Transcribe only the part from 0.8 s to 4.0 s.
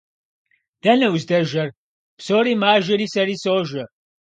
–Дэнэ уздэжэр?– Псори мажэри сэри сожэ.